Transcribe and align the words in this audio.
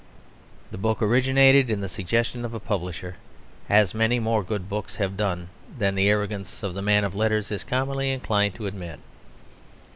The 0.71 0.79
book 0.79 0.99
originated 1.03 1.69
in 1.69 1.81
the 1.81 1.87
suggestion 1.87 2.43
of 2.43 2.55
a 2.55 2.59
publisher; 2.59 3.17
as 3.69 3.93
many 3.93 4.17
more 4.19 4.41
good 4.43 4.67
books 4.67 4.95
have 4.95 5.15
done 5.15 5.49
than 5.77 5.93
the 5.93 6.09
arrogance 6.09 6.63
of 6.63 6.73
the 6.73 6.81
man 6.81 7.03
of 7.03 7.13
letters 7.13 7.51
is 7.51 7.63
commonly 7.63 8.09
inclined 8.11 8.55
to 8.55 8.65
admit. 8.65 8.99